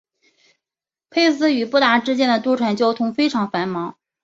[1.11, 3.99] 佩斯与布达之间的渡船交通非常繁忙。